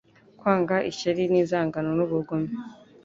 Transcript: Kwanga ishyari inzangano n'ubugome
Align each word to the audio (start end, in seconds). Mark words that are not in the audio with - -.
Kwanga 0.39 0.75
ishyari 0.91 1.21
inzangano 1.39 1.89
n'ubugome 1.97 2.49